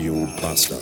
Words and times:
Radio 0.00 0.26
Bastard. 0.40 0.80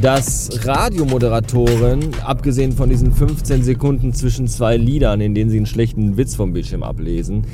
dass 0.00 0.48
Radiomoderatoren, 0.64 2.14
abgesehen 2.24 2.70
von 2.70 2.88
diesen 2.88 3.10
15 3.10 3.64
Sekunden 3.64 4.14
zwischen 4.14 4.46
zwei 4.46 4.76
Liedern, 4.76 5.20
in 5.20 5.34
denen 5.34 5.50
sie 5.50 5.56
einen 5.56 5.66
schlechten 5.66 6.16
Witz 6.16 6.36
vom 6.36 6.52
Bildschirm 6.52 6.84
ablesen, 6.84 7.48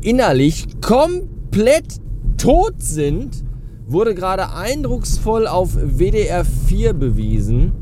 innerlich 0.00 0.80
komplett 0.80 2.00
tot 2.38 2.74
sind, 2.78 3.42
wurde 3.88 4.14
gerade 4.14 4.54
eindrucksvoll 4.54 5.48
auf 5.48 5.70
WDR 5.74 6.44
4 6.44 6.92
bewiesen. 6.92 7.72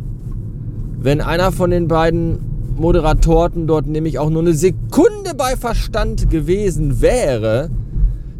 Wenn 0.99 1.21
einer 1.21 1.53
von 1.53 1.71
den 1.71 1.89
beiden 1.89 2.39
Moderatoren 2.75 3.67
dort 3.67 3.87
nämlich 3.87 4.19
auch 4.19 4.31
nur 4.31 4.41
eine 4.41 4.55
Sekunde 4.55 5.35
bei 5.37 5.57
Verstand 5.57 6.31
gewesen 6.31 7.03
wäre, 7.03 7.69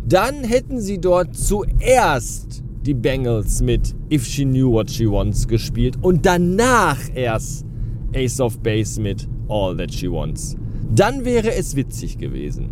dann 0.09 0.43
hätten 0.45 0.81
sie 0.81 0.99
dort 0.99 1.37
zuerst 1.37 2.63
die 2.87 2.95
Bengals 2.95 3.61
mit 3.61 3.95
If 4.11 4.25
She 4.25 4.45
Knew 4.45 4.73
What 4.73 4.91
She 4.91 5.11
Wants 5.11 5.47
gespielt 5.47 5.99
und 6.01 6.25
danach 6.25 6.99
erst 7.15 7.67
Ace 8.15 8.41
of 8.41 8.59
Base 8.61 9.01
mit 9.01 9.29
All 9.49 9.77
That 9.77 9.93
She 9.93 10.11
Wants. 10.11 10.57
Dann 10.95 11.27
wäre 11.27 11.55
es 11.55 11.77
witzig 11.77 12.17
gewesen. 12.17 12.71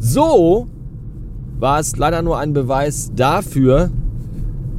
So 0.00 0.66
war 1.58 1.78
es 1.78 1.96
leider 1.96 2.22
nur 2.22 2.38
ein 2.38 2.52
Beweis 2.52 3.12
dafür, 3.14 3.90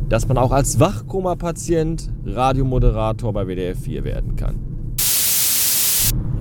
dass 0.09 0.27
man 0.27 0.37
auch 0.37 0.51
als 0.51 0.81
Wachkoma-Patient 0.81 2.11
Radiomoderator 2.25 3.31
bei 3.31 3.47
WDR 3.47 3.75
4 3.75 4.03
werden 4.03 4.35
kann. 4.35 4.55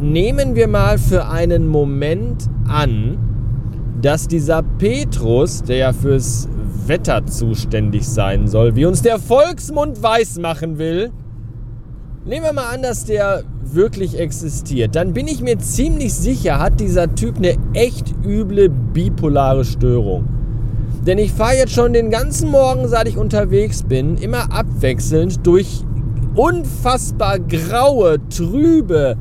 Nehmen 0.00 0.56
wir 0.56 0.66
mal 0.66 0.98
für 0.98 1.28
einen 1.28 1.68
Moment 1.68 2.50
an, 2.66 3.41
dass 4.02 4.26
dieser 4.26 4.62
Petrus, 4.62 5.62
der 5.62 5.76
ja 5.76 5.92
fürs 5.92 6.48
Wetter 6.86 7.24
zuständig 7.26 8.06
sein 8.06 8.48
soll, 8.48 8.74
wie 8.74 8.84
uns 8.84 9.02
der 9.02 9.18
Volksmund 9.18 10.02
weismachen 10.02 10.78
will, 10.78 11.12
nehmen 12.26 12.44
wir 12.44 12.52
mal 12.52 12.74
an, 12.74 12.82
dass 12.82 13.04
der 13.04 13.44
wirklich 13.62 14.18
existiert, 14.18 14.96
dann 14.96 15.12
bin 15.12 15.28
ich 15.28 15.40
mir 15.40 15.58
ziemlich 15.58 16.12
sicher, 16.12 16.58
hat 16.58 16.80
dieser 16.80 17.14
Typ 17.14 17.36
eine 17.36 17.56
echt 17.74 18.12
üble 18.24 18.68
bipolare 18.68 19.64
Störung. 19.64 20.28
Denn 21.06 21.18
ich 21.18 21.32
fahre 21.32 21.56
jetzt 21.56 21.72
schon 21.72 21.92
den 21.92 22.10
ganzen 22.10 22.50
Morgen, 22.50 22.88
seit 22.88 23.08
ich 23.08 23.16
unterwegs 23.16 23.84
bin, 23.84 24.16
immer 24.16 24.52
abwechselnd 24.52 25.46
durch 25.46 25.84
unfassbar 26.34 27.38
graue, 27.38 28.16
trübe, 28.28 29.16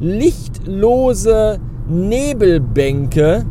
lichtlose 0.00 1.58
Nebelbänke 1.88 3.44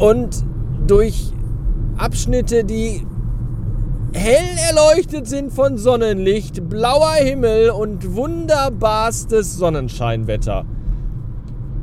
und 0.00 0.44
durch 0.86 1.32
Abschnitte, 1.98 2.64
die 2.64 3.06
hell 4.12 4.56
erleuchtet 4.68 5.28
sind 5.28 5.52
von 5.52 5.76
Sonnenlicht, 5.76 6.68
blauer 6.68 7.14
Himmel 7.14 7.70
und 7.70 8.16
wunderbarstes 8.16 9.56
Sonnenscheinwetter. 9.56 10.64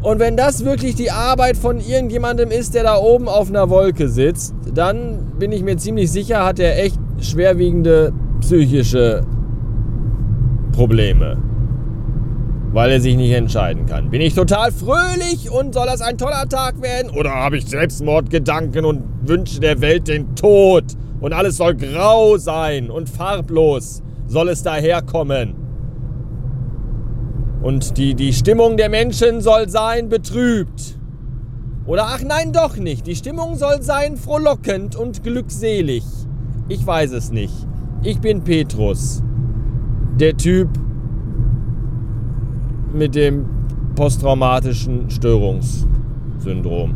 Und 0.02 0.20
wenn 0.20 0.36
das 0.36 0.66
wirklich 0.66 0.96
die 0.96 1.12
Arbeit 1.12 1.58
von 1.58 1.80
irgendjemandem 1.80 2.52
ist, 2.52 2.74
der 2.74 2.84
da 2.84 2.98
oben 2.98 3.28
auf 3.28 3.50
einer 3.50 3.70
Wolke 3.70 4.10
sitzt, 4.10 4.54
dann 4.74 5.34
bin 5.40 5.52
ich 5.52 5.64
mir 5.64 5.78
ziemlich 5.78 6.12
sicher, 6.12 6.44
hat 6.44 6.60
er 6.60 6.84
echt 6.84 7.00
schwerwiegende 7.20 8.14
psychische 8.42 9.24
Probleme 10.72 11.38
weil 12.78 12.92
er 12.92 13.02
sich 13.02 13.16
nicht 13.18 13.32
entscheiden 13.32 13.88
kann. 13.88 14.12
Bin 14.12 14.22
ich 14.22 14.36
total 14.36 14.72
fröhlich 14.72 15.50
und 15.50 15.74
soll 15.74 15.88
das 15.88 16.00
ein 16.00 16.16
toller 16.16 16.48
Tag 16.48 16.80
werden? 16.80 17.10
Oder 17.10 17.32
habe 17.32 17.58
ich 17.58 17.66
Selbstmordgedanken 17.66 18.86
und 18.86 19.02
wünsche 19.24 19.60
der 19.60 19.82
Welt 19.82 20.08
den 20.08 20.36
Tod? 20.36 20.84
Und 21.20 21.34
alles 21.34 21.58
soll 21.58 21.74
grau 21.74 22.38
sein 22.38 22.92
und 22.92 23.10
farblos 23.10 24.04
soll 24.28 24.50
es 24.50 24.62
daherkommen. 24.62 25.56
Und 27.64 27.98
die, 27.98 28.14
die 28.14 28.32
Stimmung 28.32 28.78
der 28.78 28.90
Menschen 28.90 29.42
soll 29.42 29.68
sein 29.70 30.08
betrübt. 30.08 31.00
Oder 31.88 32.04
ach 32.06 32.22
nein, 32.22 32.54
doch 32.54 32.78
nicht. 32.78 33.08
Die 33.08 33.16
Stimmung 33.16 33.56
soll 33.56 33.82
sein 33.82 34.18
frohlockend 34.18 34.96
und 34.96 35.24
glückselig. 35.24 36.04
Ich 36.70 36.86
weiß 36.86 37.14
es 37.14 37.32
nicht. 37.32 37.56
Ich 38.04 38.20
bin 38.20 38.44
Petrus. 38.44 39.24
Der 40.20 40.38
Typ, 40.38 40.70
mit 42.94 43.16
dem 43.16 43.46
posttraumatischen 43.96 45.10
Störungssyndrom. 45.10 46.96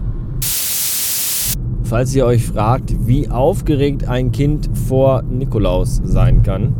Falls 1.84 2.16
ihr 2.16 2.26
euch 2.26 2.46
fragt, 2.46 2.96
wie 3.06 3.30
aufgeregt 3.30 4.08
ein 4.08 4.32
Kind 4.32 4.70
vor 4.88 5.24
Nikolaus 5.24 6.02
sein 6.04 6.44
kann, 6.44 6.74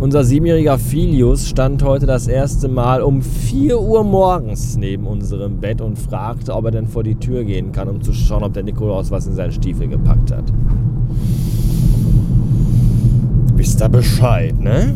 unser 0.00 0.22
siebenjähriger 0.22 0.78
Filius 0.78 1.48
stand 1.48 1.82
heute 1.82 2.06
das 2.06 2.28
erste 2.28 2.68
Mal 2.68 3.02
um 3.02 3.20
4 3.20 3.80
Uhr 3.80 4.04
morgens 4.04 4.76
neben 4.76 5.08
unserem 5.08 5.58
Bett 5.58 5.80
und 5.80 5.98
fragte, 5.98 6.54
ob 6.54 6.66
er 6.66 6.70
denn 6.70 6.86
vor 6.86 7.02
die 7.02 7.16
Tür 7.16 7.42
gehen 7.42 7.72
kann, 7.72 7.88
um 7.88 8.00
zu 8.00 8.12
schauen, 8.12 8.44
ob 8.44 8.52
der 8.52 8.62
Nikolaus 8.62 9.10
was 9.10 9.26
in 9.26 9.34
seinen 9.34 9.50
Stiefel 9.50 9.88
gepackt 9.88 10.30
hat. 10.30 10.44
Wisst 13.56 13.82
ihr 13.82 13.88
Bescheid, 13.88 14.56
ne? 14.60 14.94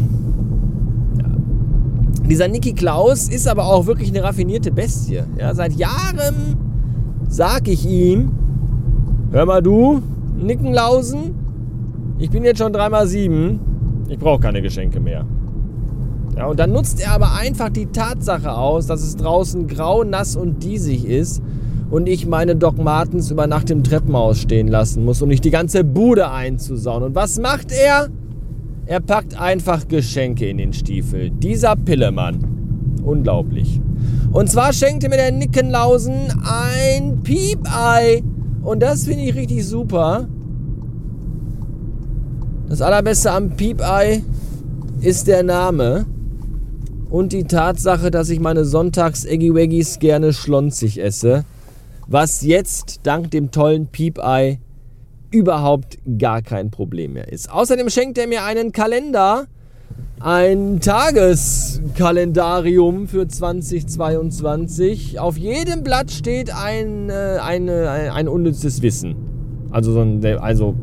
Dieser 2.28 2.48
Niki 2.48 2.72
Klaus 2.72 3.28
ist 3.28 3.48
aber 3.48 3.66
auch 3.66 3.86
wirklich 3.86 4.08
eine 4.10 4.22
raffinierte 4.22 4.70
Bestie. 4.70 5.22
Ja, 5.38 5.54
seit 5.54 5.72
Jahren 5.74 6.56
sag 7.28 7.68
ich 7.68 7.86
ihm, 7.86 8.32
hör 9.32 9.44
mal 9.44 9.62
du, 9.62 10.02
Nickenlausen, 10.38 11.34
ich 12.18 12.30
bin 12.30 12.44
jetzt 12.44 12.58
schon 12.58 12.72
dreimal 12.72 13.06
sieben, 13.06 13.60
ich 14.08 14.18
brauche 14.18 14.40
keine 14.40 14.62
Geschenke 14.62 15.00
mehr. 15.00 15.26
Ja, 16.36 16.46
und 16.46 16.58
dann 16.58 16.72
nutzt 16.72 17.02
er 17.02 17.12
aber 17.12 17.34
einfach 17.34 17.68
die 17.68 17.86
Tatsache 17.86 18.52
aus, 18.52 18.86
dass 18.86 19.02
es 19.02 19.16
draußen 19.16 19.66
grau, 19.66 20.04
nass 20.04 20.36
und 20.36 20.62
diesig 20.62 21.04
ist 21.04 21.42
und 21.90 22.08
ich 22.08 22.26
meine 22.26 22.56
Doc 22.56 22.78
Martens 22.78 23.30
über 23.30 23.46
Nacht 23.46 23.70
im 23.70 23.84
Treppenhaus 23.84 24.38
stehen 24.38 24.68
lassen 24.68 25.04
muss, 25.04 25.20
um 25.20 25.28
nicht 25.28 25.44
die 25.44 25.50
ganze 25.50 25.84
Bude 25.84 26.30
einzusauen. 26.30 27.02
Und 27.02 27.14
was 27.14 27.38
macht 27.38 27.70
er? 27.70 28.08
Er 28.86 29.00
packt 29.00 29.40
einfach 29.40 29.86
Geschenke 29.86 30.48
in 30.48 30.58
den 30.58 30.72
Stiefel. 30.72 31.30
Dieser 31.30 31.76
Pillemann. 31.76 32.98
Unglaublich. 33.04 33.80
Und 34.32 34.50
zwar 34.50 34.72
schenkte 34.72 35.08
mir 35.08 35.16
der 35.16 35.32
Nickenlausen 35.32 36.32
ein 36.44 37.22
Piepei. 37.22 38.22
Und 38.62 38.80
das 38.80 39.04
finde 39.04 39.24
ich 39.24 39.34
richtig 39.34 39.66
super. 39.66 40.28
Das 42.68 42.80
allerbeste 42.80 43.30
am 43.30 43.50
Piepei 43.50 44.22
ist 45.00 45.26
der 45.26 45.42
Name 45.42 46.06
und 47.10 47.32
die 47.32 47.44
Tatsache, 47.44 48.10
dass 48.10 48.30
ich 48.30 48.40
meine 48.40 48.64
Sonntags-Eggy-Weggies 48.64 49.98
gerne 49.98 50.32
schlonzig 50.32 50.98
esse. 50.98 51.44
Was 52.06 52.42
jetzt 52.42 53.00
dank 53.02 53.30
dem 53.30 53.50
tollen 53.50 53.88
Piepei 53.88 54.60
überhaupt 55.32 55.98
gar 56.18 56.42
kein 56.42 56.70
Problem 56.70 57.14
mehr 57.14 57.32
ist. 57.32 57.50
Außerdem 57.50 57.88
schenkt 57.90 58.18
er 58.18 58.28
mir 58.28 58.44
einen 58.44 58.70
Kalender, 58.72 59.46
ein 60.20 60.78
Tageskalendarium 60.80 63.08
für 63.08 63.26
2022. 63.26 65.18
Auf 65.18 65.36
jedem 65.36 65.82
Blatt 65.82 66.12
steht 66.12 66.54
ein, 66.54 67.10
äh, 67.10 67.38
eine, 67.42 67.90
ein, 67.90 68.10
ein 68.10 68.28
unnützes 68.28 68.82
Wissen. 68.82 69.16
Also 69.70 69.92
so, 69.92 70.02
ein, 70.02 70.24
also 70.38 70.76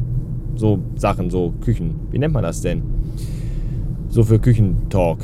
so 0.56 0.80
Sachen, 0.96 1.30
so 1.30 1.54
Küchen. 1.62 1.96
Wie 2.12 2.20
nennt 2.20 2.34
man 2.34 2.44
das 2.44 2.60
denn? 2.62 2.84
So 4.10 4.24
für 4.24 4.40
Küchentalk. 4.40 5.20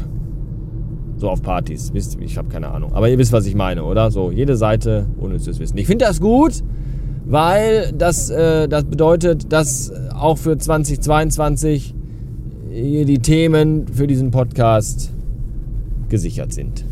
So 1.17 1.29
auf 1.29 1.41
Partys. 1.41 1.93
Wisst, 1.93 2.17
ich 2.21 2.37
habe 2.37 2.47
keine 2.47 2.69
Ahnung. 2.69 2.93
Aber 2.93 3.09
ihr 3.09 3.17
wisst, 3.17 3.33
was 3.33 3.45
ich 3.47 3.55
meine, 3.55 3.83
oder? 3.83 4.11
So, 4.11 4.31
jede 4.31 4.55
Seite 4.55 5.07
unnützes 5.17 5.59
Wissen. 5.59 5.77
Ich 5.77 5.87
finde 5.87 6.05
das 6.05 6.21
gut 6.21 6.63
weil 7.25 7.91
das, 7.97 8.29
äh, 8.29 8.67
das 8.67 8.85
bedeutet, 8.85 9.51
dass 9.51 9.91
auch 10.13 10.37
für 10.37 10.57
2022 10.57 11.93
die 12.71 13.19
Themen 13.19 13.87
für 13.87 14.05
diesen 14.05 14.31
Podcast 14.31 15.11
gesichert 16.09 16.51
sind. 16.53 16.83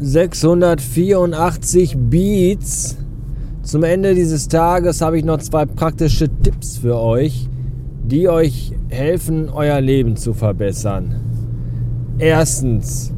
684 0.00 1.96
Beats. 1.96 2.96
Zum 3.62 3.82
Ende 3.82 4.14
dieses 4.14 4.48
Tages 4.48 5.00
habe 5.00 5.18
ich 5.18 5.24
noch 5.24 5.38
zwei 5.38 5.66
praktische 5.66 6.28
Tipps 6.42 6.78
für 6.78 6.96
euch, 6.96 7.48
die 8.04 8.28
euch 8.28 8.72
helfen, 8.88 9.48
euer 9.48 9.80
Leben 9.80 10.16
zu 10.16 10.34
verbessern. 10.34 11.16
Erstens, 12.18 13.12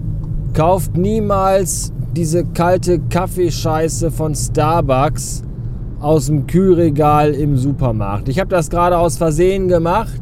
kauft 0.52 0.96
niemals 0.96 1.92
diese 2.16 2.44
kalte 2.44 2.98
Kaffeescheiße 2.98 4.10
von 4.10 4.34
Starbucks 4.34 5.42
aus 6.00 6.26
dem 6.26 6.46
Kühlregal 6.46 7.32
im 7.32 7.56
Supermarkt. 7.56 8.28
Ich 8.28 8.40
habe 8.40 8.50
das 8.50 8.70
gerade 8.70 8.98
aus 8.98 9.18
Versehen 9.18 9.68
gemacht, 9.68 10.20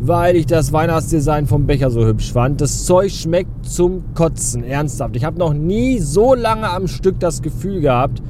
weil 0.00 0.36
ich 0.36 0.46
das 0.46 0.72
Weihnachtsdesign 0.72 1.46
vom 1.46 1.66
Becher 1.66 1.90
so 1.90 2.04
hübsch 2.04 2.32
fand. 2.32 2.60
Das 2.60 2.84
Zeug 2.84 3.10
schmeckt 3.10 3.66
zum 3.66 4.04
Kotzen, 4.14 4.62
ernsthaft. 4.62 5.16
Ich 5.16 5.24
habe 5.24 5.38
noch 5.38 5.54
nie 5.54 5.98
so 5.98 6.34
lange 6.34 6.68
am 6.68 6.86
Stück 6.86 7.18
das 7.20 7.42
Gefühl 7.42 7.80
gehabt, 7.80 8.22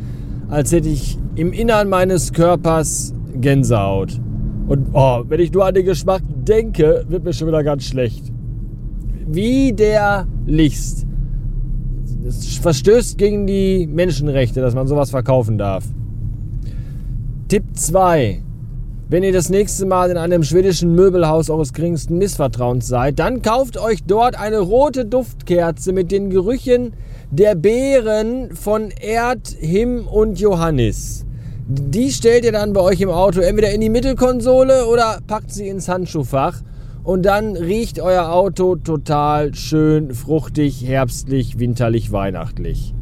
als 0.48 0.72
hätte 0.72 0.88
ich 0.88 1.18
im 1.34 1.52
Innern 1.52 1.88
meines 1.88 2.32
Körpers 2.32 3.12
Gänsehaut. 3.34 4.20
Und 4.68 4.88
oh, 4.92 5.24
wenn 5.28 5.40
ich 5.40 5.52
nur 5.52 5.66
an 5.66 5.74
den 5.74 5.84
Geschmack 5.84 6.22
denke, 6.46 7.04
wird 7.08 7.24
mir 7.24 7.32
schon 7.32 7.48
wieder 7.48 7.64
ganz 7.64 7.84
schlecht. 7.84 8.32
Widerlichst. 9.26 11.03
Es 12.26 12.56
verstößt 12.56 13.18
gegen 13.18 13.46
die 13.46 13.86
Menschenrechte, 13.86 14.62
dass 14.62 14.74
man 14.74 14.86
sowas 14.86 15.10
verkaufen 15.10 15.58
darf. 15.58 15.84
Tipp 17.48 17.64
2. 17.74 18.40
Wenn 19.10 19.22
ihr 19.22 19.32
das 19.32 19.50
nächste 19.50 19.84
Mal 19.84 20.10
in 20.10 20.16
einem 20.16 20.42
schwedischen 20.42 20.94
Möbelhaus 20.94 21.50
eures 21.50 21.74
geringsten 21.74 22.16
Missvertrauens 22.16 22.86
seid, 22.86 23.18
dann 23.18 23.42
kauft 23.42 23.76
euch 23.76 24.04
dort 24.04 24.40
eine 24.40 24.60
rote 24.60 25.04
Duftkerze 25.04 25.92
mit 25.92 26.10
den 26.10 26.30
Gerüchen 26.30 26.94
der 27.30 27.54
Beeren 27.56 28.56
von 28.56 28.90
Erd, 28.90 29.48
Him 29.58 30.06
und 30.06 30.40
Johannis. 30.40 31.26
Die 31.68 32.10
stellt 32.10 32.46
ihr 32.46 32.52
dann 32.52 32.72
bei 32.72 32.80
euch 32.80 33.02
im 33.02 33.10
Auto 33.10 33.40
entweder 33.40 33.70
in 33.70 33.82
die 33.82 33.90
Mittelkonsole 33.90 34.86
oder 34.86 35.18
packt 35.26 35.52
sie 35.52 35.68
ins 35.68 35.88
Handschuhfach 35.88 36.62
und 37.04 37.22
dann 37.22 37.56
riecht 37.56 38.00
euer 38.00 38.32
Auto 38.32 38.76
total 38.76 39.54
schön, 39.54 40.14
fruchtig, 40.14 40.84
herbstlich, 40.84 41.58
winterlich, 41.58 42.10
weihnachtlich. 42.10 42.94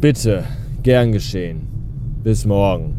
Bitte, 0.00 0.44
gern 0.82 1.12
geschehen. 1.12 1.68
Bis 2.22 2.46
morgen. 2.46 2.94